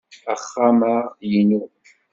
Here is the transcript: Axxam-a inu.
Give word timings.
Axxam-a 0.33 0.93
inu. 1.37 1.61